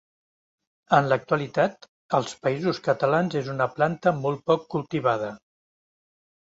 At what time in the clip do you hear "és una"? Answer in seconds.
3.43-3.71